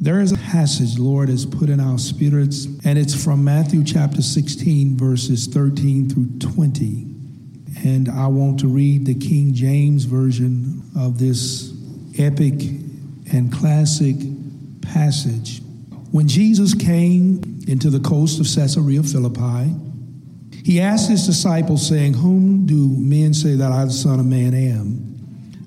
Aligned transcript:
There 0.00 0.20
is 0.20 0.30
a 0.30 0.36
passage 0.36 0.96
Lord 0.96 1.28
has 1.28 1.44
put 1.44 1.68
in 1.68 1.80
our 1.80 1.98
spirits, 1.98 2.66
and 2.84 2.96
it's 2.96 3.20
from 3.20 3.42
Matthew 3.42 3.82
chapter 3.82 4.22
16, 4.22 4.96
verses 4.96 5.48
13 5.48 6.08
through 6.08 6.38
20. 6.38 7.04
And 7.84 8.08
I 8.08 8.28
want 8.28 8.60
to 8.60 8.68
read 8.68 9.06
the 9.06 9.16
King 9.16 9.52
James 9.52 10.04
version 10.04 10.88
of 10.96 11.18
this 11.18 11.74
epic 12.16 12.54
and 13.32 13.52
classic 13.52 14.14
passage. 14.82 15.62
When 16.12 16.28
Jesus 16.28 16.74
came 16.74 17.64
into 17.66 17.90
the 17.90 18.00
coast 18.00 18.38
of 18.38 18.46
Caesarea 18.46 19.02
Philippi, 19.02 19.74
he 20.64 20.80
asked 20.80 21.10
his 21.10 21.26
disciples, 21.26 21.86
saying, 21.86 22.14
Whom 22.14 22.66
do 22.66 22.88
men 22.88 23.34
say 23.34 23.56
that 23.56 23.72
I, 23.72 23.84
the 23.84 23.90
Son 23.90 24.20
of 24.20 24.26
Man, 24.26 24.54
am? 24.54 25.17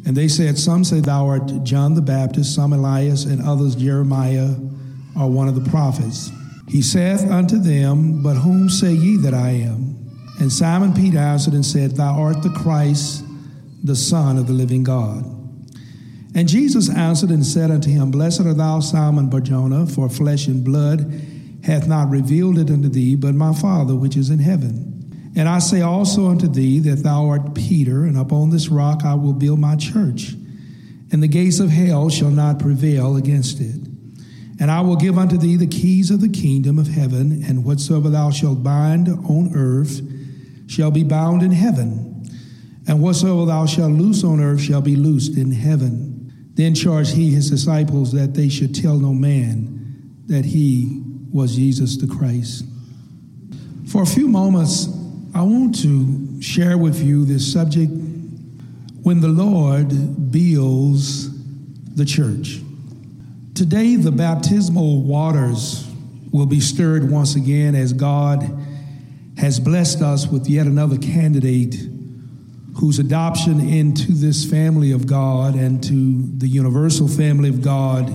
And 0.06 0.16
they 0.16 0.28
said, 0.28 0.58
Some 0.58 0.84
say 0.84 1.00
thou 1.00 1.28
art 1.28 1.64
John 1.64 1.94
the 1.94 2.02
Baptist, 2.02 2.56
some 2.56 2.74
Elias, 2.74 3.26
and 3.26 3.42
others 3.42 3.76
Jeremiah 3.76 4.56
or 5.16 5.30
one 5.30 5.48
of 5.48 5.56
the 5.56 5.70
prophets. 5.70 6.32
He 6.68 6.82
saith 6.82 7.30
unto 7.30 7.58
them, 7.58 8.24
But 8.24 8.36
whom 8.36 8.70
say 8.70 8.94
ye 8.94 9.18
that 9.18 9.34
I 9.34 9.50
am? 9.50 9.98
And 10.40 10.52
Simon 10.52 10.94
Peter 10.94 11.20
answered 11.20 11.54
and 11.54 11.66
said, 11.66 11.96
Thou 11.96 12.20
art 12.20 12.42
the 12.42 12.50
Christ, 12.50 13.24
the 13.84 13.96
Son 13.96 14.38
of 14.38 14.48
the 14.48 14.54
living 14.54 14.84
God. 14.84 15.24
And 16.34 16.48
Jesus 16.48 16.90
answered 16.90 17.30
and 17.30 17.46
said 17.46 17.70
unto 17.70 17.90
him, 17.90 18.10
Blessed 18.10 18.42
art 18.42 18.58
thou, 18.58 18.80
Simon 18.80 19.30
Barjona, 19.30 19.86
for 19.86 20.10
flesh 20.10 20.48
and 20.48 20.64
blood 20.64 21.12
hath 21.64 21.88
not 21.88 22.10
revealed 22.10 22.58
it 22.58 22.72
unto 22.72 22.90
thee, 22.90 23.16
but 23.16 23.36
my 23.36 23.54
Father 23.54 23.96
which 23.96 24.18
is 24.18 24.30
in 24.30 24.40
heaven. 24.40 24.91
And 25.36 25.48
I 25.48 25.60
say 25.60 25.82
also 25.82 26.28
unto 26.28 26.48
thee 26.48 26.80
that 26.80 27.04
thou 27.04 27.30
art 27.30 27.56
Peter, 27.56 28.04
and 28.04 28.18
upon 28.18 28.50
this 28.50 28.68
rock 28.68 29.04
I 29.06 29.14
will 29.16 29.34
build 29.34 29.60
my 29.60 29.76
church, 29.76 30.34
and 31.12 31.24
the 31.24 31.28
gates 31.28 31.60
of 31.60 31.70
hell 31.70 32.10
shall 32.10 32.32
not 32.32 32.60
prevail 32.60 33.16
against 33.16 33.62
it. 33.62 33.76
And 34.60 34.70
I 34.70 34.82
will 34.82 34.98
give 34.98 35.18
unto 35.18 35.38
thee 35.38 35.56
the 35.56 35.68
keys 35.68 36.12
of 36.12 36.22
the 36.22 36.30
kingdom 36.30 36.78
of 36.78 36.88
heaven, 36.88 37.44
and 37.48 37.64
whatsoever 37.64 38.10
thou 38.10 38.30
shalt 38.30 38.62
bind 38.62 39.08
on 39.08 39.52
earth 39.56 40.02
shall 40.68 40.92
be 40.92 41.04
bound 41.04 41.44
in 41.44 41.52
heaven, 41.52 42.26
and 42.88 43.02
whatsoever 43.02 43.46
thou 43.46 43.66
shalt 43.66 43.94
loose 43.94 44.24
on 44.24 44.40
earth 44.40 44.62
shall 44.62 44.82
be 44.82 44.96
loosed 44.96 45.38
in 45.38 45.52
heaven. 45.52 46.10
Then 46.56 46.76
charged 46.76 47.14
he 47.16 47.32
his 47.32 47.50
disciples 47.50 48.12
that 48.12 48.34
they 48.34 48.50
should 48.50 48.76
tell 48.76 48.98
no 48.98 49.14
man 49.14 50.22
that 50.28 50.46
he 50.46 51.02
was 51.32 51.56
Jesus 51.56 51.98
the 51.98 52.08
Christ. 52.08 52.66
For 53.88 54.04
a 54.04 54.06
few 54.06 54.28
moments, 54.28 54.88
I 55.34 55.44
want 55.44 55.82
to 55.82 56.42
share 56.42 56.78
with 56.78 57.02
you 57.02 57.24
this 57.24 57.54
subject 57.54 57.90
when 59.02 59.22
the 59.22 59.30
Lord 59.30 60.30
builds 60.30 61.30
the 61.96 62.04
church. 62.04 62.60
Today, 63.56 63.96
the 63.96 64.12
baptismal 64.12 65.04
waters 65.04 65.88
will 66.32 66.46
be 66.46 66.60
stirred 66.60 67.10
once 67.10 67.36
again 67.36 67.76
as 67.76 67.94
God 67.94 68.44
has 69.38 69.58
blessed 69.58 70.02
us 70.02 70.28
with 70.28 70.50
yet 70.50 70.68
another 70.68 70.98
candidate 70.98 71.78
whose 72.76 73.00
adoption 73.00 73.62
into 73.62 74.12
this 74.12 74.44
family 74.44 74.92
of 74.92 75.08
God 75.08 75.56
and 75.56 75.82
to 75.84 76.30
the 76.38 76.48
universal 76.48 77.08
family 77.08 77.48
of 77.48 77.62
God 77.62 78.14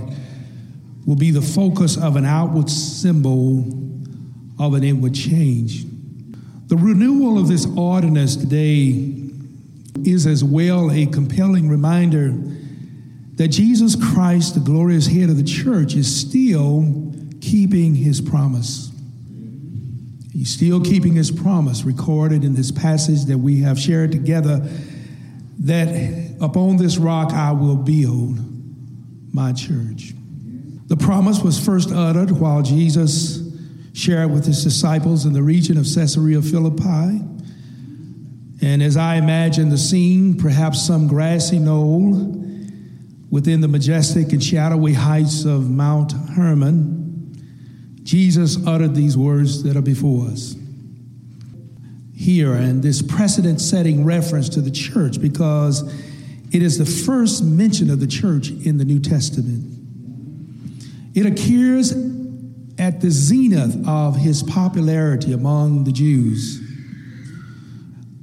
will 1.06 1.16
be 1.16 1.30
the 1.30 1.42
focus 1.42 1.96
of 1.96 2.16
an 2.16 2.26
outward 2.26 2.68
symbol 2.68 3.60
of 4.58 4.74
an 4.74 4.84
inward 4.84 5.14
change. 5.14 5.86
The 6.66 6.76
renewal 6.76 7.38
of 7.38 7.46
this 7.46 7.64
ordinance 7.76 8.34
today 8.34 9.14
is 10.04 10.26
as 10.26 10.42
well 10.42 10.90
a 10.90 11.06
compelling 11.06 11.68
reminder 11.68 12.32
that 13.34 13.48
Jesus 13.48 13.94
Christ, 13.94 14.54
the 14.54 14.60
glorious 14.60 15.06
head 15.06 15.30
of 15.30 15.36
the 15.36 15.44
church, 15.44 15.94
is 15.94 16.12
still 16.12 17.12
keeping 17.40 17.94
his 17.94 18.20
promise. 18.20 18.90
He's 20.32 20.52
still 20.52 20.80
keeping 20.80 21.14
his 21.14 21.30
promise 21.30 21.84
recorded 21.84 22.42
in 22.42 22.54
this 22.54 22.72
passage 22.72 23.26
that 23.26 23.38
we 23.38 23.60
have 23.60 23.78
shared 23.78 24.10
together 24.10 24.68
that 25.60 26.36
upon 26.40 26.78
this 26.78 26.98
rock 26.98 27.32
I 27.32 27.52
will 27.52 27.76
build 27.76 28.38
my 29.32 29.52
church. 29.52 30.14
The 30.88 30.96
promise 30.96 31.42
was 31.42 31.64
first 31.64 31.92
uttered 31.92 32.32
while 32.32 32.62
Jesus 32.62 33.45
shared 33.96 34.30
with 34.30 34.44
his 34.44 34.62
disciples 34.62 35.24
in 35.24 35.32
the 35.32 35.42
region 35.42 35.78
of 35.78 35.86
Caesarea 35.86 36.42
Philippi. 36.42 37.22
And 38.60 38.82
as 38.82 38.98
I 38.98 39.16
imagine 39.16 39.70
the 39.70 39.78
scene, 39.78 40.36
perhaps 40.36 40.86
some 40.86 41.08
grassy 41.08 41.58
knoll 41.58 42.12
within 43.30 43.62
the 43.62 43.68
majestic 43.68 44.32
and 44.32 44.44
shadowy 44.44 44.92
heights 44.92 45.46
of 45.46 45.70
Mount 45.70 46.12
Hermon, 46.12 47.32
Jesus 48.02 48.58
uttered 48.66 48.94
these 48.94 49.16
words 49.16 49.62
that 49.62 49.78
are 49.78 49.82
before 49.82 50.26
us. 50.26 50.54
Here, 52.14 52.52
and 52.52 52.82
this 52.82 53.00
precedent 53.00 53.62
setting 53.62 54.04
reference 54.04 54.50
to 54.50 54.60
the 54.60 54.70
church, 54.70 55.22
because 55.22 55.82
it 56.52 56.62
is 56.62 56.76
the 56.76 56.84
first 56.84 57.42
mention 57.42 57.88
of 57.90 58.00
the 58.00 58.06
church 58.06 58.50
in 58.50 58.76
the 58.76 58.84
New 58.84 59.00
Testament. 59.00 59.72
It 61.14 61.24
occurs 61.24 62.15
at 62.78 63.00
the 63.00 63.10
zenith 63.10 63.86
of 63.86 64.16
his 64.16 64.42
popularity 64.42 65.32
among 65.32 65.84
the 65.84 65.92
Jews. 65.92 66.60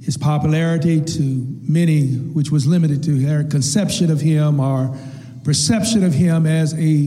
His 0.02 0.16
popularity 0.16 1.00
to 1.00 1.22
many, 1.62 2.14
which 2.14 2.50
was 2.50 2.66
limited 2.66 3.02
to 3.04 3.12
their 3.12 3.44
conception 3.44 4.10
of 4.10 4.20
him 4.20 4.60
or 4.60 4.96
perception 5.44 6.04
of 6.04 6.12
him 6.12 6.46
as 6.46 6.74
a 6.78 7.06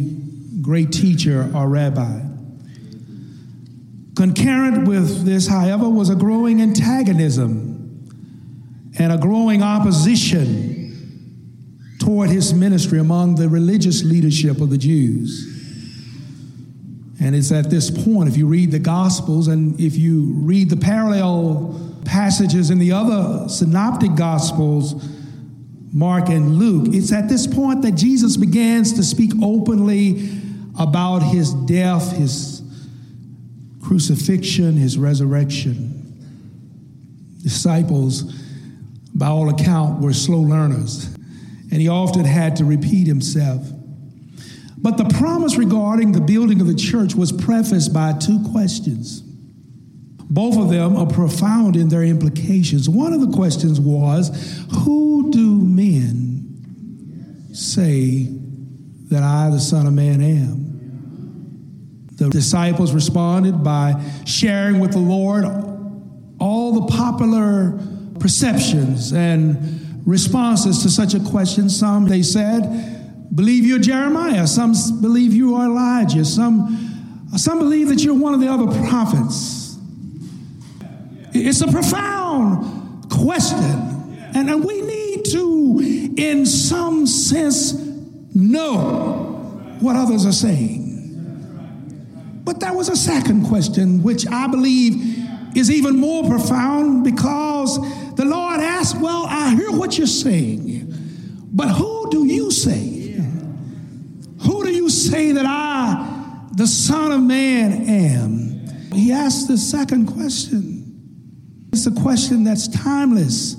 great 0.62 0.92
teacher 0.92 1.50
or 1.56 1.70
rabbi. 1.70 2.22
Concurrent 4.16 4.88
with 4.88 5.26
this, 5.26 5.48
however, 5.48 5.88
was 5.88 6.10
a 6.10 6.16
growing 6.16 6.62
antagonism 6.62 7.78
and 8.98 9.14
a 9.14 9.18
growing 9.18 9.62
opposition 9.62 10.76
toward 12.00 12.30
his 12.30 12.54
ministry 12.54 13.00
among 13.00 13.36
the 13.36 13.48
religious 13.48 14.04
leadership 14.04 14.60
of 14.60 14.72
the 14.72 14.78
Jews. 14.78 15.57
And 17.20 17.36
it's 17.36 17.52
at 17.52 17.70
this 17.70 17.90
point, 17.90 18.30
if 18.30 18.38
you 18.38 18.46
read 18.48 18.72
the 18.72 18.80
Gospels 18.80 19.48
and 19.48 19.80
if 19.80 19.96
you 19.96 20.34
read 20.36 20.70
the 20.70 20.78
parallel 20.78 21.80
passages 22.06 22.70
in 22.70 22.80
the 22.80 22.92
other 22.92 23.50
synoptic 23.50 24.16
Gospels, 24.16 25.04
Mark 25.92 26.30
and 26.30 26.58
Luke, 26.58 26.94
it's 26.94 27.12
at 27.12 27.28
this 27.28 27.48
point 27.48 27.82
that 27.82 27.96
Jesus 27.96 28.38
begins 28.38 28.94
to 28.94 29.04
speak 29.04 29.32
openly 29.42 30.30
about 30.78 31.20
his 31.20 31.54
death, 31.54 32.16
his 32.16 32.62
crucifixion, 33.82 34.74
his 34.78 34.98
resurrection. 34.98 35.94
Disciples, 37.42 38.24
by 39.16 39.28
all 39.28 39.50
account, 39.50 40.02
were 40.02 40.14
slow 40.14 40.42
learners, 40.42 41.06
and 41.72 41.82
he 41.82 41.88
often 41.88 42.26
had 42.26 42.58
to 42.58 42.66
repeat 42.66 43.08
himself. 43.08 43.66
But 44.78 44.98
the 44.98 45.06
promise 45.06 45.58
regarding 45.58 46.12
the 46.12 46.22
building 46.22 46.62
of 46.62 46.68
the 46.68 46.76
church 46.76 47.16
was 47.16 47.32
prefaced 47.32 47.94
by 47.94 48.14
two 48.14 48.44
questions. 48.52 49.22
Both 50.30 50.58
of 50.58 50.70
them 50.70 50.96
are 50.96 51.08
profound 51.08 51.76
in 51.76 51.90
their 51.90 52.04
implications. 52.04 52.88
One 52.90 53.14
of 53.14 53.22
the 53.22 53.32
questions 53.32 53.80
was 53.80 54.30
Who 54.84 55.32
do 55.32 55.56
men 55.56 57.50
say 57.54 58.28
that 59.10 59.24
I, 59.24 59.50
the 59.50 59.60
Son 59.60 59.88
of 59.88 59.94
Man, 59.94 60.22
am? 60.22 62.08
The 62.18 62.30
disciples 62.30 62.94
responded 62.94 63.64
by 63.64 64.04
sharing 64.26 64.80
with 64.80 64.92
the 64.92 65.00
Lord 65.00 65.46
all 66.40 66.82
the 66.82 66.94
popular 66.94 67.80
perceptions 68.20 69.14
and 69.14 70.02
responses 70.06 70.82
to 70.84 70.90
such 70.90 71.14
a 71.14 71.20
question. 71.20 71.70
Some 71.70 72.08
they 72.08 72.22
said, 72.22 72.97
believe 73.38 73.68
you're 73.68 73.78
Jeremiah. 73.78 74.48
Some 74.48 74.74
believe 75.00 75.32
you 75.32 75.56
are 75.56 75.66
Elijah. 75.66 76.26
Some, 76.26 77.24
some 77.38 77.60
believe 77.60 77.90
that 77.90 78.04
you're 78.04 78.16
one 78.16 78.34
of 78.34 78.40
the 78.40 78.48
other 78.48 78.66
prophets. 78.88 79.78
It's 81.34 81.62
a 81.62 81.68
profound 81.68 83.12
question. 83.12 83.60
And, 84.34 84.50
and 84.50 84.66
we 84.66 84.82
need 84.82 85.26
to, 85.26 86.14
in 86.18 86.48
some 86.48 87.06
sense, 87.06 87.74
know 88.34 89.76
what 89.82 89.96
others 89.96 90.26
are 90.26 90.32
saying. 90.32 90.96
But 92.44 92.60
there 92.60 92.74
was 92.74 92.90
a 92.90 92.96
second 92.96 93.46
question, 93.46 94.02
which 94.02 94.26
I 94.26 94.48
believe 94.48 95.56
is 95.56 95.70
even 95.70 95.96
more 95.96 96.28
profound 96.28 97.04
because 97.04 97.78
the 98.16 98.26
Lord 98.26 98.62
asked, 98.62 99.00
Well, 99.00 99.28
I 99.30 99.54
hear 99.54 99.72
what 99.72 99.96
you're 100.00 100.08
saying, 100.08 100.92
but 101.52 101.68
who 101.68 102.10
do 102.10 102.26
you 102.26 102.50
say? 102.50 102.97
Say 105.10 105.32
that 105.32 105.46
I, 105.46 106.50
the 106.52 106.68
Son 106.68 107.14
of 107.14 107.22
Man, 107.22 107.72
am? 107.72 108.92
He 108.92 109.14
asked 109.14 109.48
the 109.48 109.58
second 109.58 110.08
question. 110.08 111.70
It's 111.72 111.88
a 111.88 111.92
question 111.92 112.44
that's 112.44 112.68
timeless 112.68 113.56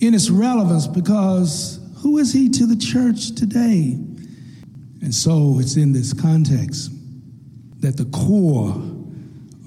in 0.00 0.12
its 0.12 0.28
relevance 0.28 0.86
because 0.86 1.80
who 2.02 2.18
is 2.18 2.34
he 2.34 2.50
to 2.50 2.66
the 2.66 2.76
church 2.76 3.34
today? 3.34 3.96
And 5.00 5.14
so 5.14 5.58
it's 5.58 5.76
in 5.76 5.94
this 5.94 6.12
context 6.12 6.90
that 7.80 7.96
the 7.96 8.04
core 8.06 8.74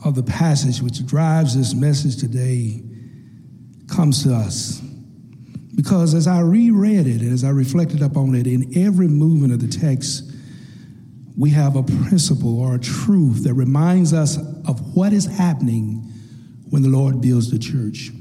of 0.06 0.14
the 0.14 0.24
passage 0.24 0.84
which 0.84 1.04
drives 1.04 1.58
this 1.58 1.74
message 1.74 2.18
today 2.18 2.84
comes 3.88 4.22
to 4.22 4.36
us. 4.36 4.82
Because 5.74 6.14
as 6.14 6.28
I 6.28 6.42
reread 6.42 7.08
it, 7.08 7.22
and 7.22 7.34
as 7.34 7.44
I 7.44 7.50
reflected 7.50 8.04
upon 8.04 8.36
it, 8.36 8.46
in 8.46 8.72
every 8.78 9.08
movement 9.08 9.52
of 9.52 9.62
the 9.62 9.68
text, 9.68 10.34
we 11.38 11.50
have 11.50 11.76
a 11.76 11.84
principle 11.84 12.60
or 12.60 12.76
a 12.76 12.80
truth 12.80 13.44
that 13.44 13.54
reminds 13.54 14.14
us 14.14 14.38
of 14.68 14.96
what 14.96 15.12
is 15.12 15.26
happening 15.26 15.98
when 16.70 16.82
the 16.82 16.90
Lord 16.90 17.22
builds 17.22 17.52
the 17.52 17.60
church. 17.60 18.12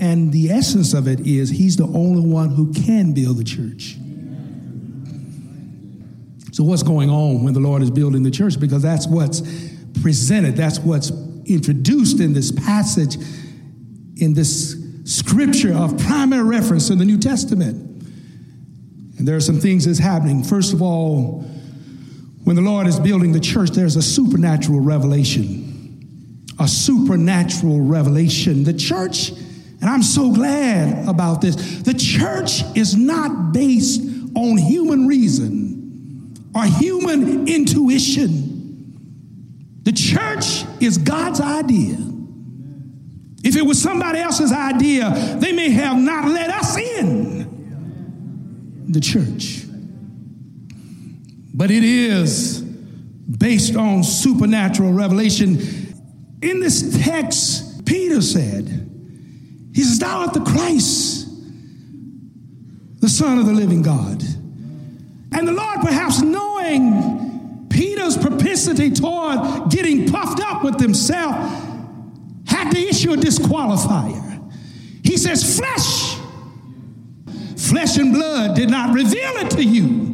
And 0.00 0.32
the 0.32 0.50
essence 0.50 0.94
of 0.94 1.06
it 1.06 1.20
is 1.20 1.50
He's 1.50 1.76
the 1.76 1.86
only 1.86 2.28
one 2.28 2.50
who 2.50 2.72
can 2.72 3.12
build 3.12 3.36
the 3.36 3.44
church. 3.44 3.96
So, 6.52 6.64
what's 6.64 6.82
going 6.82 7.08
on 7.08 7.44
when 7.44 7.54
the 7.54 7.60
Lord 7.60 7.82
is 7.82 7.90
building 7.90 8.24
the 8.24 8.30
church? 8.30 8.58
Because 8.58 8.82
that's 8.82 9.06
what's 9.06 9.40
presented, 10.02 10.56
that's 10.56 10.80
what's 10.80 11.10
introduced 11.46 12.20
in 12.20 12.32
this 12.32 12.50
passage, 12.50 13.16
in 14.16 14.34
this 14.34 14.76
scripture 15.04 15.74
of 15.74 15.96
primary 15.98 16.42
reference 16.42 16.90
in 16.90 16.98
the 16.98 17.04
New 17.04 17.18
Testament. 17.18 17.90
And 19.18 19.28
there 19.28 19.36
are 19.36 19.40
some 19.40 19.60
things 19.60 19.84
that's 19.86 19.98
happening. 19.98 20.42
First 20.42 20.72
of 20.72 20.82
all, 20.82 21.44
when 22.44 22.56
the 22.56 22.62
Lord 22.62 22.86
is 22.86 22.98
building 22.98 23.32
the 23.32 23.40
church, 23.40 23.70
there's 23.70 23.96
a 23.96 24.02
supernatural 24.02 24.80
revelation. 24.80 26.44
A 26.58 26.66
supernatural 26.66 27.80
revelation. 27.80 28.64
The 28.64 28.74
church, 28.74 29.30
and 29.30 29.84
I'm 29.84 30.02
so 30.02 30.32
glad 30.32 31.08
about 31.08 31.40
this, 31.40 31.82
the 31.82 31.94
church 31.94 32.62
is 32.76 32.96
not 32.96 33.52
based 33.52 34.00
on 34.34 34.56
human 34.56 35.06
reason 35.06 36.34
or 36.54 36.64
human 36.64 37.46
intuition. 37.48 38.52
The 39.84 39.92
church 39.92 40.64
is 40.80 40.98
God's 40.98 41.40
idea. 41.40 41.96
If 43.44 43.56
it 43.56 43.62
was 43.62 43.80
somebody 43.82 44.20
else's 44.20 44.52
idea, 44.52 45.10
they 45.38 45.52
may 45.52 45.70
have 45.70 45.96
not 45.96 46.28
let 46.28 46.50
us 46.50 46.76
in 46.76 47.42
the 48.88 49.00
church. 49.00 49.61
But 51.54 51.70
it 51.70 51.84
is 51.84 52.60
based 52.62 53.76
on 53.76 54.02
supernatural 54.02 54.92
revelation. 54.92 55.58
In 56.42 56.60
this 56.60 57.04
text, 57.04 57.84
Peter 57.84 58.20
said, 58.20 58.68
He 59.74 59.82
says, 59.82 59.98
Thou 59.98 60.20
art 60.20 60.34
the 60.34 60.40
Christ, 60.40 61.28
the 63.00 63.08
Son 63.08 63.38
of 63.38 63.46
the 63.46 63.52
living 63.52 63.82
God. 63.82 64.22
And 65.32 65.48
the 65.48 65.52
Lord, 65.52 65.80
perhaps 65.80 66.20
knowing 66.20 67.66
Peter's 67.70 68.16
propensity 68.16 68.90
toward 68.90 69.70
getting 69.70 70.10
puffed 70.10 70.40
up 70.40 70.62
with 70.62 70.78
himself, 70.78 71.34
had 72.46 72.70
to 72.70 72.78
issue 72.78 73.12
a 73.12 73.16
disqualifier. 73.16 74.52
He 75.04 75.16
says, 75.16 75.58
Flesh, 75.58 76.16
flesh 77.56 77.96
and 77.96 78.12
blood 78.12 78.56
did 78.56 78.70
not 78.70 78.94
reveal 78.94 79.36
it 79.36 79.50
to 79.52 79.64
you, 79.64 80.11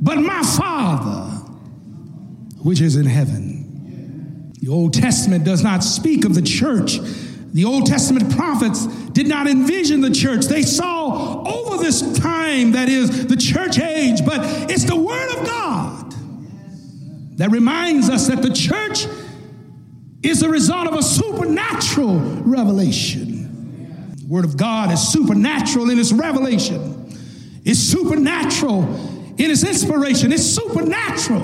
but 0.00 0.16
my 0.16 0.42
Father, 0.42 1.36
which 2.62 2.80
is 2.80 2.96
in 2.96 3.06
heaven. 3.06 4.52
The 4.60 4.68
Old 4.68 4.92
Testament 4.92 5.44
does 5.44 5.62
not 5.62 5.82
speak 5.82 6.24
of 6.24 6.34
the 6.34 6.42
church. 6.42 6.98
The 7.52 7.64
Old 7.64 7.86
Testament 7.86 8.34
prophets 8.34 8.86
did 9.12 9.26
not 9.26 9.46
envision 9.46 10.00
the 10.00 10.10
church. 10.10 10.46
They 10.46 10.62
saw 10.62 11.42
over 11.46 11.82
this 11.82 12.18
time 12.18 12.72
that 12.72 12.88
is 12.88 13.26
the 13.26 13.36
church 13.36 13.78
age, 13.78 14.24
but 14.24 14.40
it's 14.70 14.84
the 14.84 14.96
Word 14.96 15.30
of 15.36 15.46
God 15.46 16.14
that 17.38 17.50
reminds 17.50 18.10
us 18.10 18.28
that 18.28 18.42
the 18.42 18.52
church 18.52 19.06
is 20.22 20.40
the 20.40 20.48
result 20.48 20.86
of 20.86 20.94
a 20.94 21.02
supernatural 21.02 22.18
revelation. 22.18 24.14
The 24.16 24.26
Word 24.26 24.44
of 24.44 24.56
God 24.58 24.92
is 24.92 25.00
supernatural 25.08 25.90
in 25.90 25.98
its 25.98 26.12
revelation, 26.12 27.10
it's 27.64 27.80
supernatural 27.80 28.82
in 29.40 29.50
its 29.50 29.64
inspiration, 29.64 30.32
it's 30.32 30.44
supernatural. 30.44 31.42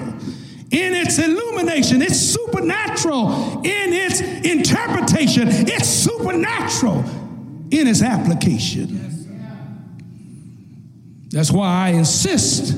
In 0.71 0.93
its 0.95 1.19
illumination, 1.19 2.03
it's 2.03 2.19
supernatural. 2.19 3.63
In 3.65 3.93
its 3.95 4.21
interpretation, 4.21 5.49
it's 5.49 5.89
supernatural. 5.89 7.03
In 7.71 7.89
its 7.89 8.03
application. 8.03 9.03
That's 11.31 11.51
why 11.51 11.67
I 11.67 11.89
insist 11.91 12.77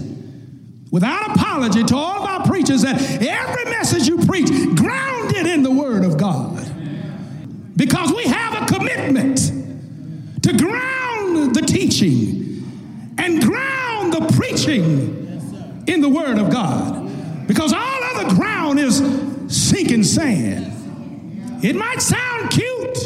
without 0.92 1.36
apology 1.36 1.82
to 1.82 1.96
all 1.96 2.22
of 2.22 2.28
our 2.28 2.46
preachers 2.46 2.82
that 2.82 3.00
every 3.20 3.64
message 3.64 4.06
you 4.06 4.18
preach, 4.24 4.48
ground 4.76 5.34
it 5.36 5.46
in 5.46 5.64
the 5.64 5.70
Word 5.70 6.04
of 6.04 6.16
God. 6.16 6.64
Because 7.76 8.12
we 8.12 8.24
have 8.24 8.62
a 8.62 8.66
commitment 8.72 9.38
to 10.44 10.56
ground 10.56 11.56
the 11.56 11.62
teaching 11.62 13.14
and 13.18 13.42
ground 13.42 13.77
the 14.10 14.32
preaching 14.36 15.84
in 15.86 16.00
the 16.00 16.08
Word 16.08 16.38
of 16.38 16.50
God. 16.50 17.46
Because 17.46 17.72
all 17.72 18.04
other 18.14 18.34
ground 18.34 18.78
is 18.78 18.98
sinking 19.48 20.04
sand. 20.04 21.64
It 21.64 21.74
might 21.74 22.00
sound 22.00 22.50
cute 22.50 22.98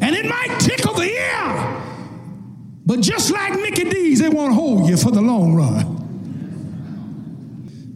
and 0.00 0.14
it 0.14 0.24
might 0.26 0.58
tickle 0.60 0.94
the 0.94 1.10
ear, 1.10 1.82
but 2.86 3.00
just 3.00 3.30
like 3.30 3.58
D's, 3.74 4.20
it 4.20 4.32
won't 4.32 4.54
hold 4.54 4.88
you 4.88 4.96
for 4.96 5.10
the 5.10 5.20
long 5.20 5.54
run. 5.54 5.96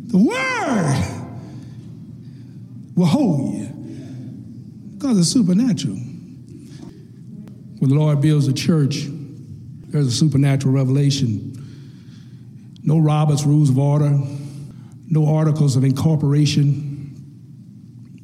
The 0.09 0.19
Word 0.19 1.05
will 2.95 3.07
hold 3.07 3.55
you 3.55 3.67
because 4.95 5.19
it's 5.19 5.29
supernatural. 5.29 5.97
When 7.79 7.89
the 7.89 7.97
Lord 7.97 8.21
builds 8.21 8.47
a 8.47 8.53
church, 8.53 9.07
there's 9.89 10.07
a 10.07 10.13
supernatural 10.13 10.75
revelation. 10.75 11.52
No 12.83 12.99
Robert's 12.99 13.45
Rules 13.45 13.71
of 13.71 13.79
Order, 13.79 14.19
no 15.07 15.35
articles 15.35 15.77
of 15.77 15.85
incorporation, 15.85 17.03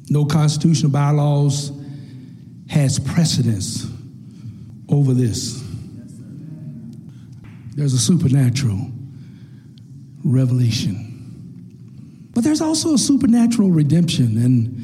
no 0.09 0.25
constitutional 0.25 0.91
bylaws 0.91 1.71
has 2.69 2.99
precedence 2.99 3.87
over 4.89 5.13
this. 5.13 5.63
There's 7.75 7.93
a 7.93 7.99
supernatural 7.99 8.91
revelation. 10.23 11.05
But 12.33 12.43
there's 12.43 12.61
also 12.61 12.93
a 12.93 12.97
supernatural 12.97 13.69
redemption 13.69 14.37
and, 14.37 14.83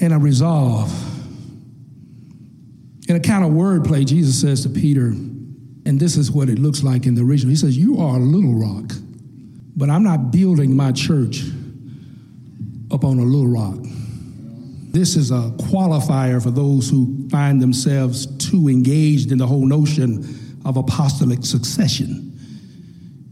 and 0.00 0.12
a 0.12 0.18
resolve. 0.18 0.90
In 3.08 3.16
a 3.16 3.20
kind 3.20 3.44
of 3.44 3.50
wordplay, 3.50 4.06
Jesus 4.06 4.40
says 4.40 4.62
to 4.62 4.68
Peter, 4.68 5.12
and 5.84 5.98
this 5.98 6.16
is 6.16 6.30
what 6.30 6.48
it 6.48 6.58
looks 6.58 6.82
like 6.82 7.06
in 7.06 7.14
the 7.14 7.22
original. 7.22 7.50
He 7.50 7.56
says, 7.56 7.76
You 7.76 8.00
are 8.00 8.16
a 8.16 8.20
little 8.20 8.54
rock, 8.54 8.92
but 9.76 9.90
I'm 9.90 10.02
not 10.02 10.30
building 10.30 10.76
my 10.76 10.92
church 10.92 11.42
upon 12.90 13.18
a 13.18 13.22
little 13.22 13.48
rock. 13.48 13.78
This 14.92 15.16
is 15.16 15.30
a 15.30 15.50
qualifier 15.58 16.42
for 16.42 16.50
those 16.50 16.88
who 16.88 17.28
find 17.30 17.60
themselves 17.60 18.26
too 18.36 18.68
engaged 18.68 19.32
in 19.32 19.38
the 19.38 19.46
whole 19.46 19.66
notion 19.66 20.60
of 20.64 20.76
apostolic 20.76 21.44
succession. 21.44 22.38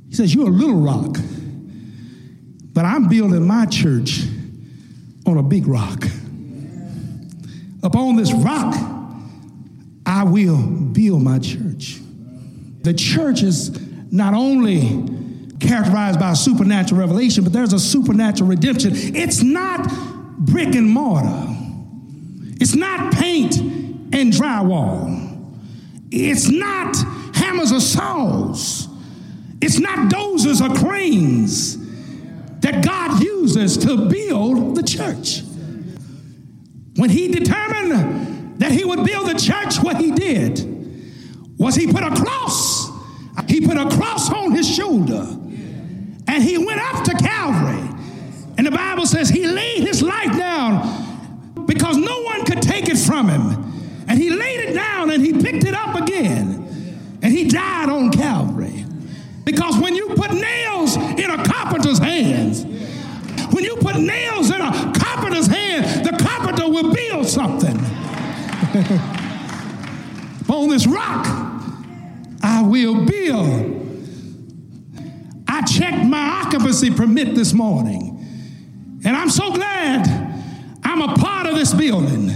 He 0.08 0.14
says, 0.14 0.34
You're 0.34 0.48
a 0.48 0.50
little 0.50 0.80
rock, 0.80 1.18
but 2.72 2.84
I'm 2.84 3.08
building 3.08 3.46
my 3.46 3.66
church 3.66 4.22
on 5.26 5.38
a 5.38 5.42
big 5.42 5.66
rock. 5.66 6.04
Upon 7.82 8.16
this 8.16 8.32
rock, 8.32 8.74
I 10.04 10.24
will 10.24 10.60
build 10.60 11.22
my 11.22 11.38
church. 11.38 12.00
The 12.82 12.94
church 12.94 13.42
is 13.42 13.78
not 14.10 14.34
only 14.34 15.06
characterized 15.60 16.18
by 16.18 16.32
supernatural 16.32 17.00
revelation, 17.00 17.44
but 17.44 17.52
there's 17.52 17.72
a 17.72 17.78
supernatural 17.78 18.48
redemption. 18.48 18.92
It's 18.94 19.42
not 19.42 19.86
brick 20.38 20.74
and 20.74 20.88
mortar, 20.88 21.46
it's 22.60 22.74
not 22.74 23.12
paint 23.14 23.58
and 23.58 24.32
drywall, 24.32 25.54
it's 26.10 26.48
not 26.48 26.96
hammers 27.34 27.72
or 27.72 27.80
saws, 27.80 28.88
it's 29.60 29.78
not 29.78 30.10
dozers 30.10 30.60
or 30.60 30.74
cranes 30.78 31.76
that 32.60 32.84
God 32.84 33.22
uses 33.22 33.76
to 33.78 34.08
build 34.08 34.76
the 34.76 34.82
church. 34.82 35.42
When 36.96 37.10
he 37.10 37.28
determined 37.28 38.60
that 38.60 38.72
he 38.72 38.84
would 38.84 39.04
build 39.04 39.28
the 39.28 39.38
church, 39.38 39.78
what 39.82 39.98
he 39.98 40.10
did 40.10 40.69
was 41.60 41.74
he 41.74 41.86
put 41.86 42.02
a 42.02 42.10
cross, 42.10 42.90
he 43.46 43.60
put 43.60 43.76
a 43.76 43.86
cross 43.90 44.32
on 44.32 44.52
his 44.52 44.66
shoulder, 44.68 45.26
and 46.26 46.42
he 46.42 46.56
went 46.56 46.80
up 46.80 47.04
to 47.04 47.14
Calvary. 47.14 47.86
And 48.56 48.66
the 48.66 48.70
Bible 48.70 49.04
says 49.06 49.28
he 49.28 49.46
laid 49.46 49.86
his 49.86 50.02
life 50.02 50.36
down 50.36 51.64
because 51.66 51.98
no 51.98 52.22
one 52.22 52.44
could 52.46 52.62
take 52.62 52.88
it 52.88 52.96
from 52.96 53.28
him. 53.28 54.04
And 54.08 54.18
he 54.18 54.30
laid 54.30 54.70
it 54.70 54.74
down 54.74 55.10
and 55.10 55.24
he 55.24 55.32
picked 55.34 55.64
it 55.64 55.74
up 55.74 55.94
again. 55.94 57.18
And 57.22 57.32
he 57.32 57.48
died 57.48 57.90
on 57.90 58.10
Calvary. 58.10 58.84
Because 59.44 59.78
when 59.78 59.94
you 59.94 60.08
put 60.08 60.32
nails 60.32 60.96
in 60.96 61.30
a 61.30 61.44
carpenter's 61.44 61.98
hands, 61.98 62.64
when 63.52 63.64
you 63.64 63.76
put 63.76 63.96
nails 63.96 64.50
in 64.50 64.60
a 64.60 64.92
carpenter's 64.98 65.46
hand, 65.46 66.06
the 66.06 66.16
carpenter 66.22 66.68
will 66.68 66.92
build 66.92 67.26
something. 67.26 67.76
On 70.50 70.68
this 70.68 70.86
rock, 70.86 71.39
will 72.86 73.04
build. 73.04 73.76
I 75.48 75.62
checked 75.62 76.04
my 76.04 76.42
occupancy 76.44 76.90
permit 76.90 77.34
this 77.34 77.52
morning, 77.52 78.24
and 79.04 79.16
I'm 79.16 79.30
so 79.30 79.52
glad 79.52 80.06
I'm 80.82 81.02
a 81.02 81.14
part 81.16 81.46
of 81.46 81.54
this 81.54 81.74
building. 81.74 82.30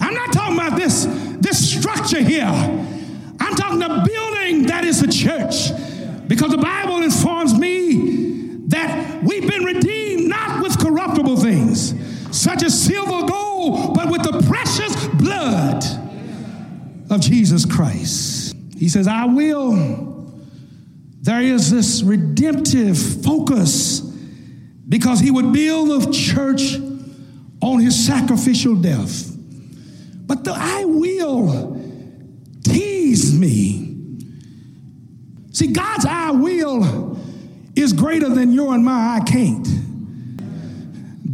I'm 0.00 0.14
not 0.14 0.32
talking 0.32 0.56
about 0.56 0.76
this, 0.78 1.06
this 1.38 1.78
structure 1.78 2.20
here. 2.20 2.44
I'm 2.46 3.54
talking 3.54 3.78
the 3.78 4.02
building 4.06 4.66
that 4.66 4.84
is 4.84 5.00
the 5.00 5.08
church. 5.08 5.70
Because 6.28 6.50
the 6.50 6.58
Bible 6.58 7.02
informs 7.02 7.56
me 7.58 8.66
that 8.68 9.22
we've 9.22 9.48
been 9.48 9.64
redeemed 9.64 10.28
not 10.28 10.62
with 10.62 10.78
corruptible 10.78 11.36
things, 11.36 11.94
such 12.36 12.62
as 12.62 12.80
silver, 12.80 13.26
gold, 13.26 13.94
but 13.94 14.10
with 14.10 14.22
the 14.22 14.42
precious 14.48 15.06
blood 15.08 15.84
of 17.10 17.20
Jesus 17.20 17.64
Christ. 17.64 18.35
He 18.76 18.88
says, 18.88 19.08
I 19.08 19.24
will. 19.24 20.32
There 21.22 21.40
is 21.40 21.70
this 21.70 22.02
redemptive 22.02 22.98
focus 23.24 24.00
because 24.88 25.18
he 25.18 25.30
would 25.30 25.52
build 25.52 26.04
a 26.04 26.12
church 26.12 26.76
on 27.60 27.80
his 27.80 28.06
sacrificial 28.06 28.76
death. 28.76 29.32
But 30.26 30.44
the 30.44 30.52
I 30.52 30.84
will 30.84 31.80
tease 32.62 33.36
me. 33.36 34.18
See, 35.52 35.68
God's 35.68 36.04
I 36.04 36.30
will 36.32 37.18
is 37.74 37.92
greater 37.92 38.28
than 38.28 38.52
your 38.52 38.74
and 38.74 38.84
my 38.84 39.16
I 39.16 39.20
can't. 39.20 39.66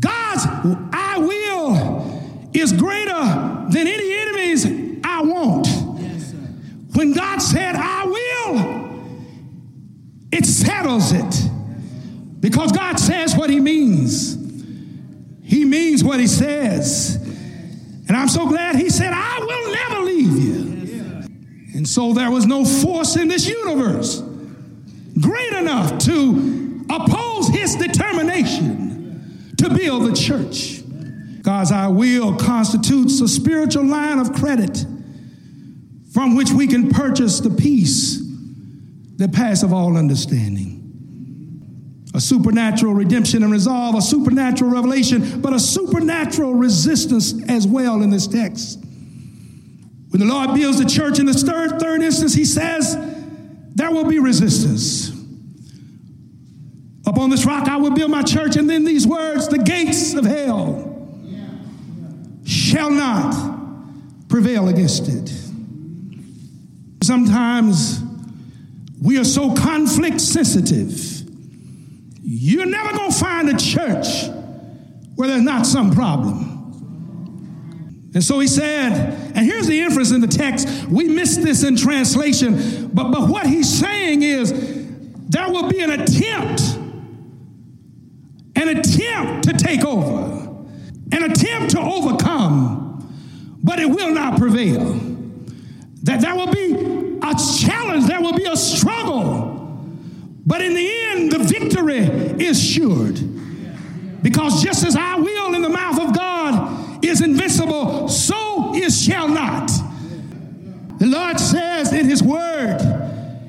God's 0.00 0.46
I 0.92 1.18
will 1.18 2.50
is 2.54 2.72
greater 2.72 3.10
than 3.70 3.86
any 3.86 4.12
enemies 4.12 5.00
I 5.04 5.22
want. 5.22 5.61
Said 7.42 7.74
I 7.74 8.04
will, 8.06 9.16
it 10.30 10.46
settles 10.46 11.12
it. 11.12 11.50
Because 12.40 12.72
God 12.72 12.98
says 12.98 13.36
what 13.36 13.50
he 13.50 13.60
means. 13.60 14.34
He 15.42 15.64
means 15.64 16.02
what 16.02 16.20
he 16.20 16.26
says. 16.26 17.16
And 18.08 18.16
I'm 18.16 18.28
so 18.28 18.46
glad 18.48 18.76
he 18.76 18.90
said, 18.90 19.12
I 19.12 19.38
will 19.40 19.72
never 19.72 20.04
leave 20.04 20.38
you. 20.38 20.62
And 21.74 21.86
so 21.86 22.12
there 22.12 22.30
was 22.30 22.46
no 22.46 22.64
force 22.64 23.16
in 23.16 23.28
this 23.28 23.48
universe 23.48 24.22
great 25.20 25.52
enough 25.52 25.98
to 26.04 26.86
oppose 26.90 27.48
his 27.48 27.74
determination 27.76 29.54
to 29.58 29.68
build 29.68 30.06
the 30.10 30.14
church. 30.14 30.82
God's 31.42 31.72
I 31.72 31.88
will 31.88 32.36
constitutes 32.36 33.20
a 33.20 33.28
spiritual 33.28 33.84
line 33.84 34.18
of 34.18 34.32
credit 34.32 34.86
from 36.12 36.36
which 36.36 36.50
we 36.50 36.66
can 36.66 36.90
purchase 36.90 37.40
the 37.40 37.50
peace 37.50 38.22
that 39.16 39.32
passeth 39.32 39.72
all 39.72 39.96
understanding. 39.96 40.78
A 42.14 42.20
supernatural 42.20 42.92
redemption 42.92 43.42
and 43.42 43.50
resolve, 43.50 43.94
a 43.94 44.02
supernatural 44.02 44.70
revelation, 44.70 45.40
but 45.40 45.54
a 45.54 45.58
supernatural 45.58 46.54
resistance 46.54 47.42
as 47.48 47.66
well 47.66 48.02
in 48.02 48.10
this 48.10 48.26
text. 48.26 48.78
When 50.10 50.20
the 50.20 50.26
Lord 50.26 50.54
builds 50.54 50.78
the 50.78 50.84
church 50.84 51.18
in 51.18 51.24
the 51.24 51.32
third, 51.32 51.80
third 51.80 52.02
instance, 52.02 52.34
he 52.34 52.44
says, 52.44 52.98
there 53.74 53.90
will 53.90 54.04
be 54.04 54.18
resistance. 54.18 55.10
Upon 57.06 57.30
this 57.30 57.46
rock 57.46 57.66
I 57.68 57.78
will 57.78 57.92
build 57.92 58.10
my 58.10 58.22
church, 58.22 58.56
and 58.56 58.68
then 58.68 58.84
these 58.84 59.06
words, 59.06 59.48
the 59.48 59.58
gates 59.58 60.12
of 60.12 60.26
hell 60.26 60.88
shall 62.44 62.90
not 62.90 64.28
prevail 64.28 64.68
against 64.68 65.08
it. 65.08 65.41
Sometimes 67.02 68.00
we 69.00 69.18
are 69.18 69.24
so 69.24 69.54
conflict 69.54 70.20
sensitive. 70.20 71.22
You're 72.22 72.66
never 72.66 72.96
going 72.96 73.10
to 73.10 73.18
find 73.18 73.48
a 73.48 73.56
church 73.56 74.06
where 75.16 75.28
there's 75.28 75.42
not 75.42 75.66
some 75.66 75.90
problem. 75.90 76.50
And 78.14 78.22
so 78.22 78.38
he 78.38 78.46
said, 78.46 78.92
and 79.34 79.38
here's 79.38 79.66
the 79.66 79.80
inference 79.80 80.12
in 80.12 80.20
the 80.20 80.28
text. 80.28 80.68
We 80.86 81.08
missed 81.08 81.42
this 81.42 81.64
in 81.64 81.76
translation, 81.76 82.90
but, 82.92 83.10
but 83.10 83.28
what 83.28 83.46
he's 83.46 83.68
saying 83.68 84.22
is 84.22 84.52
there 85.28 85.50
will 85.50 85.68
be 85.68 85.80
an 85.80 85.90
attempt, 85.90 86.62
an 88.54 88.68
attempt 88.68 89.48
to 89.48 89.52
take 89.54 89.84
over, 89.84 90.66
an 91.10 91.24
attempt 91.24 91.70
to 91.72 91.80
overcome, 91.80 93.58
but 93.64 93.80
it 93.80 93.86
will 93.86 94.12
not 94.14 94.38
prevail. 94.38 95.11
That 96.02 96.20
there 96.20 96.34
will 96.34 96.50
be 96.50 97.18
a 97.22 97.34
challenge, 97.60 98.06
there 98.06 98.20
will 98.20 98.34
be 98.34 98.46
a 98.46 98.56
struggle, 98.56 99.52
but 100.44 100.60
in 100.60 100.74
the 100.74 100.90
end, 100.90 101.32
the 101.32 101.38
victory 101.38 101.98
is 101.98 102.58
assured. 102.58 103.20
Because 104.22 104.62
just 104.62 104.84
as 104.84 104.96
our 104.96 105.20
will 105.20 105.54
in 105.54 105.62
the 105.62 105.68
mouth 105.68 106.00
of 106.00 106.14
God 106.14 107.04
is 107.04 107.20
invincible, 107.20 108.08
so 108.08 108.74
it 108.74 108.90
shall 108.90 109.28
not. 109.28 109.70
The 110.98 111.06
Lord 111.06 111.38
says 111.38 111.92
in 111.92 112.08
His 112.08 112.22
Word, 112.22 112.80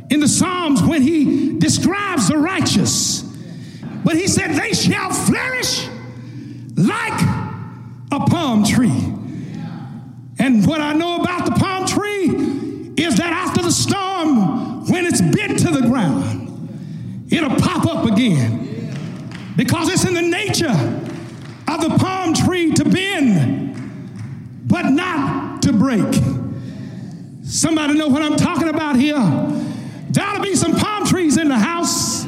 in 0.09 0.19
the 0.19 0.27
Psalms, 0.27 0.81
when 0.83 1.01
He 1.01 1.57
describes 1.57 2.27
the 2.27 2.37
righteous, 2.37 3.21
but 4.03 4.15
He 4.15 4.27
said, 4.27 4.51
they 4.51 4.73
shall 4.73 5.11
flourish 5.11 5.87
like 6.75 7.19
a 8.11 8.19
palm 8.27 8.63
tree. 8.63 9.13
And 10.39 10.65
what 10.65 10.81
I 10.81 10.93
know 10.93 11.21
about 11.21 11.45
the 11.45 11.51
palm 11.51 11.85
tree 11.85 12.12
is 13.13 13.19
that 13.19 13.31
after 13.31 13.61
the 13.61 13.71
storm, 13.71 14.87
when 14.87 15.05
it's 15.05 15.21
bit 15.21 15.55
to 15.59 15.69
the 15.69 15.81
ground, 15.81 17.27
it'll 17.31 17.55
pop 17.57 17.85
up 17.85 18.05
again 18.05 18.91
because 19.55 19.87
it's 19.89 20.03
in 20.03 20.15
the 20.15 20.21
nature 20.21 20.71
of 21.67 21.81
the 21.81 21.95
palm 21.99 22.33
tree 22.33 22.71
to 22.73 22.83
bend, 22.83 23.75
but 24.67 24.89
not 24.89 25.61
to 25.61 25.73
break. 25.73 26.11
Somebody 27.43 27.93
know 27.93 28.07
what 28.07 28.23
I'm 28.23 28.35
talking 28.35 28.69
about 28.69 28.95
here? 28.95 29.13
There 30.09 30.25
ought 30.25 30.37
to 30.37 30.41
be 30.41 30.55
some 30.55 30.75
palm 30.75 31.05
trees 31.05 31.37
in 31.37 31.49
the 31.49 31.57
house. 31.57 32.23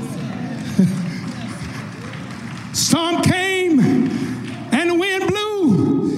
Storm 2.78 3.24
came 3.24 3.80
and 3.80 4.90
the 4.92 4.94
wind 4.94 5.28
blew, 5.28 6.12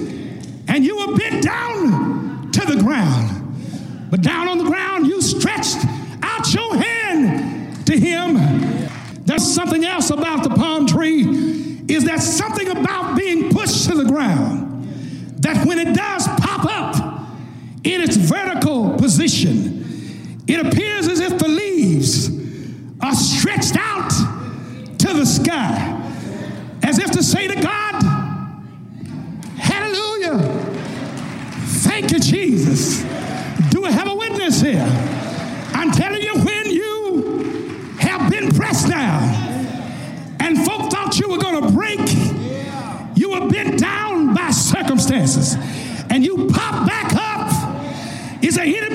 and 0.68 0.84
you 0.84 0.98
were 0.98 1.16
bit 1.16 1.42
down 1.42 2.50
to 2.52 2.66
the 2.66 2.82
ground. 2.82 3.38
But 4.10 4.22
down 4.22 4.48
on 4.48 4.58
the 4.58 4.64
ground, 4.64 5.06
you 5.06 5.20
stretched 5.20 5.78
out 6.22 6.52
your 6.52 6.76
hand 6.76 7.86
to 7.86 7.98
him. 7.98 8.34
There's 9.24 9.54
something 9.54 9.84
else 9.84 10.10
about 10.10 10.42
the 10.42 10.50
palm 10.50 10.86
tree 10.86 11.84
is 11.88 12.04
that 12.04 12.20
something 12.20 12.68
about 12.68 13.16
being 13.16 13.50
pushed 13.50 13.88
to 13.88 13.94
the 13.94 14.04
ground 14.04 14.68
that 15.42 15.66
when 15.66 15.78
it 15.78 15.94
does 15.94 16.26
pop 16.40 16.64
up 16.64 17.28
in 17.84 18.00
its 18.00 18.16
vertical 18.16 18.94
position, 18.96 20.42
it 20.46 20.66
appears 20.66 21.08
as 21.08 21.20
if 21.20 21.38
the 21.38 21.48
leaves 21.48 22.28
are 23.00 23.14
stretched 23.14 23.76
out 23.76 24.10
to 24.98 25.14
the 25.14 25.24
sky, 25.24 25.94
as 26.82 26.98
if 26.98 27.10
to 27.12 27.22
say 27.22 27.48
to 27.48 27.60
God, 27.60 28.02
Hallelujah, 29.56 30.68
Jesus. 32.20 33.02
Do 33.70 33.84
I 33.84 33.90
have 33.90 34.08
a 34.08 34.14
witness 34.14 34.60
here? 34.60 34.86
I'm 35.72 35.90
telling 35.92 36.22
you, 36.22 36.34
when 36.42 36.70
you 36.70 37.94
have 37.98 38.30
been 38.30 38.50
pressed 38.52 38.88
down 38.88 39.22
and 40.40 40.64
folk 40.66 40.90
thought 40.90 41.18
you 41.18 41.28
were 41.28 41.38
going 41.38 41.62
to 41.62 41.72
break, 41.72 42.00
you 43.16 43.30
were 43.30 43.48
bent 43.48 43.78
down 43.78 44.34
by 44.34 44.50
and 46.10 46.24
you 46.24 46.46
pop 46.48 46.86
back 46.86 47.12
up. 47.14 48.44
Is 48.44 48.54
there 48.54 48.64
anybody 48.64 48.87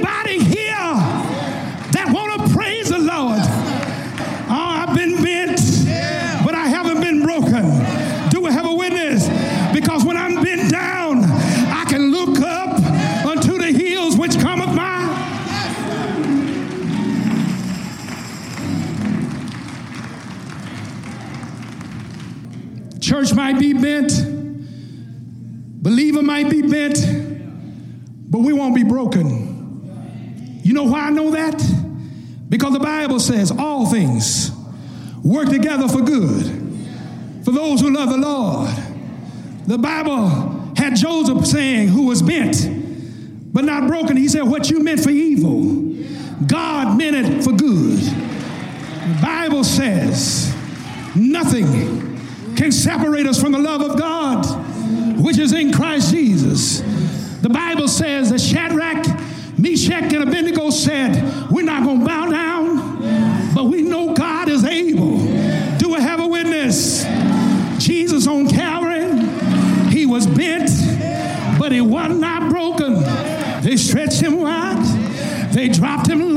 together 35.53 35.87
for 35.87 36.01
good 36.01 36.63
for 37.43 37.51
those 37.51 37.81
who 37.81 37.93
love 37.93 38.09
the 38.09 38.17
Lord. 38.17 38.69
The 39.67 39.77
Bible 39.77 40.27
had 40.75 40.95
Joseph 40.95 41.45
saying, 41.45 41.89
who 41.89 42.07
was 42.07 42.21
bent, 42.21 43.53
but 43.53 43.63
not 43.63 43.87
broken. 43.87 44.17
He 44.17 44.27
said, 44.27 44.43
What 44.43 44.69
you 44.69 44.79
meant 44.79 45.01
for 45.01 45.11
evil, 45.11 45.95
God 46.47 46.97
meant 46.97 47.15
it 47.15 47.43
for 47.43 47.51
good. 47.51 47.99
The 47.99 49.19
Bible 49.21 49.63
says, 49.63 50.53
Nothing 51.15 52.55
can 52.55 52.71
separate 52.71 53.27
us 53.27 53.39
from 53.39 53.51
the 53.51 53.59
love 53.59 53.81
of 53.81 53.97
God, 53.97 54.45
which 55.19 55.37
is 55.37 55.53
in 55.53 55.71
Christ 55.71 56.11
Jesus. 56.11 56.79
The 57.41 57.49
Bible 57.49 57.87
says 57.87 58.31
that 58.31 58.41
Shadrach, 58.41 59.05
Meshach, 59.59 60.13
and 60.13 60.23
Abednego 60.23 60.71
said, 60.71 61.51
We're 61.51 61.63
not 61.63 61.83
going 61.83 61.99
to 61.99 62.05
bow 62.05 62.29
down, 62.29 62.42
stretched 73.83 74.21
him 74.21 74.39
wide, 74.39 74.83
they 75.51 75.67
dropped 75.67 76.07
him 76.07 76.32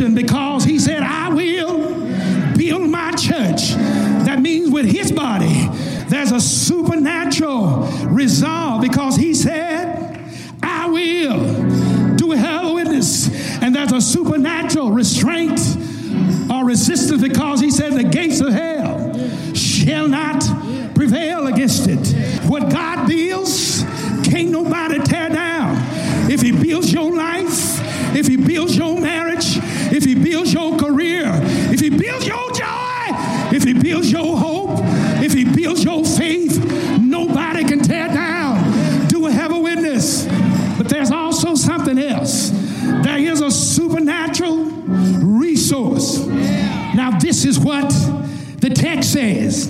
because 0.00 0.64
he 0.64 0.78
said, 0.78 1.02
I 1.02 1.30
will 1.30 2.56
build 2.56 2.90
my 2.90 3.12
church. 3.12 3.70
That 4.26 4.40
means 4.40 4.70
with 4.70 4.86
his 4.86 5.10
body, 5.10 5.68
there's 6.08 6.32
a 6.32 6.40
supernatural 6.40 7.86
resolve 8.06 8.82
because 8.82 9.16
he 9.16 9.34
said, 9.34 10.20
I 10.62 10.88
will. 10.88 12.16
Do 12.16 12.32
a 12.32 12.74
witness? 12.74 13.28
And 13.62 13.74
there's 13.74 13.92
a 13.92 14.00
supernatural 14.00 14.90
restraint 14.90 15.60
or 16.50 16.64
resistance 16.64 17.22
because 17.22 17.60
he 17.60 17.70
said, 17.70 17.94
The 17.94 18.04
gates 18.04 18.40
of 18.40 18.52
hell 18.52 19.14
shall 19.54 20.08
not 20.08 20.42
prevail 20.94 21.46
against 21.46 21.88
it. 21.88 22.06
What 22.48 22.70
God 22.70 23.08
builds, 23.08 23.82
can't 24.24 24.50
nobody 24.50 24.98
There 43.02 43.18
is 43.18 43.40
a 43.40 43.50
supernatural 43.50 44.64
resource. 44.64 46.26
Now, 46.26 47.18
this 47.18 47.44
is 47.44 47.58
what 47.58 47.88
the 48.60 48.70
text 48.70 49.12
says. 49.12 49.66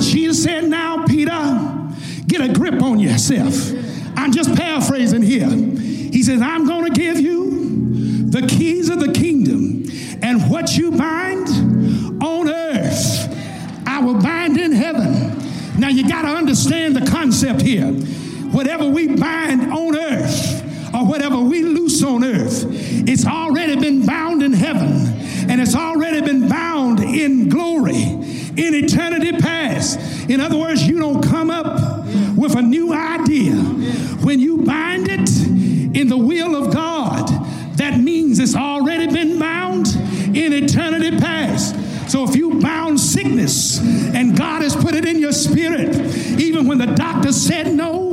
Jesus 0.00 0.42
said, 0.42 0.64
Now, 0.64 1.04
Peter, 1.06 1.92
get 2.26 2.40
a 2.40 2.52
grip 2.52 2.82
on 2.82 2.98
yourself. 2.98 3.54
I'm 4.16 4.32
just 4.32 4.54
paraphrasing 4.54 5.22
here. 5.22 5.50
He 5.50 6.22
says, 6.22 6.40
I'm 6.40 6.66
going 6.66 6.92
to 6.92 7.00
give 7.00 7.20
you 7.20 8.28
the 8.30 8.46
keys 8.46 8.88
of 8.88 9.00
the 9.00 9.12
kingdom, 9.12 9.84
and 10.22 10.50
what 10.50 10.76
you 10.76 10.90
bind 10.92 11.48
on 12.22 12.48
earth, 12.48 13.84
I 13.86 14.00
will 14.00 14.20
bind 14.20 14.58
in 14.58 14.72
heaven. 14.72 15.38
Now, 15.78 15.88
you 15.88 16.08
got 16.08 16.22
to 16.22 16.28
understand 16.28 16.96
the 16.96 17.10
concept 17.10 17.60
here. 17.60 17.88
Whatever 18.52 18.86
we 18.86 19.16
bind 19.16 19.72
on 19.72 19.96
earth, 19.96 20.51
or 21.02 21.06
whatever 21.06 21.38
we 21.38 21.62
loose 21.62 22.02
on 22.04 22.22
earth, 22.22 22.64
it's 22.70 23.26
already 23.26 23.74
been 23.76 24.06
bound 24.06 24.42
in 24.42 24.52
heaven 24.52 24.92
and 25.50 25.60
it's 25.60 25.74
already 25.74 26.20
been 26.20 26.48
bound 26.48 27.00
in 27.00 27.48
glory 27.48 28.02
in 28.02 28.74
eternity 28.74 29.32
past. 29.32 29.98
In 30.30 30.40
other 30.40 30.56
words, 30.56 30.86
you 30.86 31.00
don't 31.00 31.20
come 31.20 31.50
up 31.50 32.06
with 32.36 32.54
a 32.54 32.62
new 32.62 32.92
idea. 32.92 33.54
When 34.22 34.38
you 34.38 34.58
bind 34.58 35.08
it 35.08 35.28
in 35.98 36.06
the 36.08 36.16
will 36.16 36.54
of 36.54 36.72
God, 36.72 37.26
that 37.78 37.98
means 37.98 38.38
it's 38.38 38.54
already 38.54 39.12
been 39.12 39.40
bound 39.40 39.88
in 40.36 40.52
eternity 40.52 41.18
past. 41.18 41.74
So 42.08 42.24
if 42.24 42.36
you 42.36 42.60
bound 42.60 43.00
sickness 43.00 43.80
and 43.80 44.36
God 44.36 44.62
has 44.62 44.76
put 44.76 44.94
it 44.94 45.06
in 45.06 45.18
your 45.18 45.32
spirit, 45.32 45.96
even 46.38 46.68
when 46.68 46.78
the 46.78 46.86
doctor 46.86 47.32
said 47.32 47.74
no, 47.74 48.12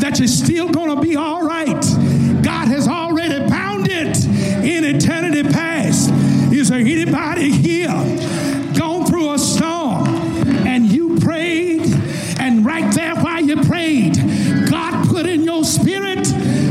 that 0.00 0.18
you're 0.18 0.28
still 0.28 0.68
going 0.68 0.94
to 0.94 1.00
be 1.00 1.16
all 1.16 1.46
right. 1.46 1.69
Anybody 7.40 7.50
here 7.50 7.88
gone 8.78 9.06
through 9.06 9.32
a 9.32 9.38
storm 9.38 10.06
and 10.66 10.90
you 10.90 11.18
prayed, 11.20 11.82
and 12.38 12.64
right 12.64 12.94
there 12.94 13.14
while 13.16 13.42
you 13.42 13.56
prayed, 13.62 14.14
God 14.68 15.08
put 15.08 15.26
in 15.26 15.42
your 15.42 15.64
spirit 15.64 16.24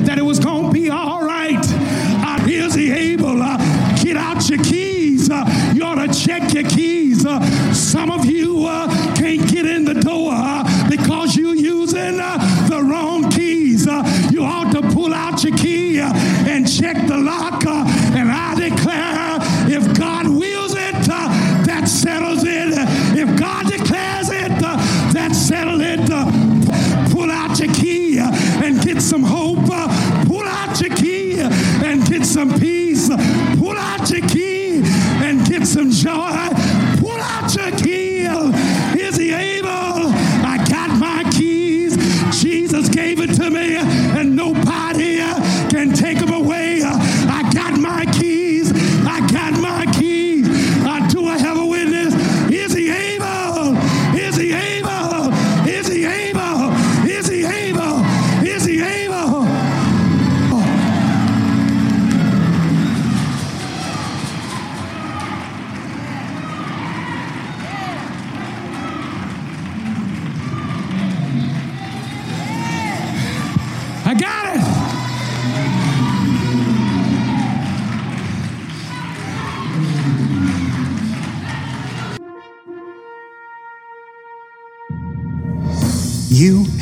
that 0.05 0.17
it 0.17 0.21
was 0.21 0.39
going 0.39 0.67
to 0.67 0.71
be 0.71 0.89
all 0.89 1.23
right? 1.23 1.59
Uh, 1.59 2.45
is 2.47 2.75
He 2.75 2.91
able? 2.91 3.41
Uh, 3.41 3.57
get 4.01 4.15
out 4.15 4.47
your 4.49 4.63
keys. 4.63 5.29
Uh, 5.29 5.45
you 5.73 5.83
ought 5.83 5.95
to 5.95 6.13
check 6.13 6.53
your 6.53 6.63
keys. 6.63 7.25
Uh, 7.25 7.73
some 7.73 8.11
of 8.11 8.25
you 8.25 8.38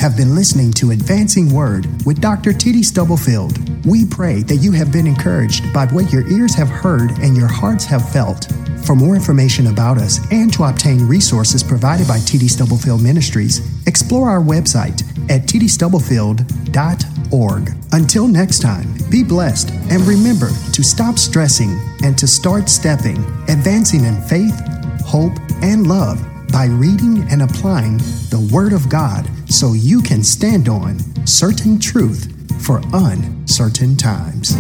have 0.08 0.16
been 0.16 0.36
listening 0.36 0.72
to 0.72 0.92
Advancing 0.92 1.54
Word 1.54 1.86
with 2.06 2.22
Dr. 2.22 2.54
T.D. 2.54 2.82
Stubblefield. 2.82 3.86
We 3.86 4.06
pray 4.06 4.42
that 4.44 4.56
you 4.56 4.72
have 4.72 4.90
been 4.90 5.06
encouraged 5.06 5.74
by 5.74 5.86
what 5.88 6.14
your 6.14 6.26
ears 6.30 6.56
have 6.56 6.70
heard 6.70 7.12
and 7.20 7.36
your 7.36 7.50
hearts 7.50 7.84
have 7.84 8.10
felt. 8.10 8.50
For 8.86 8.96
more 8.96 9.16
information 9.16 9.68
about 9.68 9.98
us 9.98 10.22
and 10.32 10.54
to 10.54 10.64
obtain 10.64 11.06
resources 11.06 11.62
provided 11.62 12.08
by 12.08 12.20
T.D. 12.20 12.48
Stubblefield 12.48 13.04
Ministries, 13.04 13.60
explore 13.86 14.30
our 14.30 14.40
website 14.40 15.04
at 15.30 15.42
tdstubblefield.org. 15.42 17.76
Until 17.92 18.30
next 18.30 18.62
time, 18.62 18.88
be 19.10 19.26
blessed 19.26 19.72
and 19.92 20.04
remember 20.04 20.52
to 20.72 20.84
stop 20.84 21.18
stressing 21.18 21.78
and 22.06 22.18
to 22.18 22.28
start 22.28 22.70
stepping, 22.70 23.18
advancing 23.50 24.06
in 24.06 24.22
faith, 24.22 24.58
hope, 25.06 25.34
and 25.62 25.86
love 25.86 26.26
by 26.54 26.68
reading 26.68 27.28
and 27.30 27.42
applying 27.42 27.98
the 28.30 28.50
Word 28.54 28.72
of 28.72 28.88
God 28.88 29.30
so 29.50 29.74
you 29.74 30.02
can 30.02 30.24
stand 30.24 30.68
on 30.68 31.00
certain 31.26 31.80
truth 31.80 32.34
for 32.62 32.82
uncertain 32.94 33.96
times. 33.96 34.56